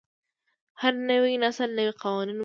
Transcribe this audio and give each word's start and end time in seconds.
هر 0.81 0.93
نوی 1.09 1.33
نسل 1.43 1.69
نوي 1.77 1.93
قوانین 2.03 2.29
مومي. 2.35 2.39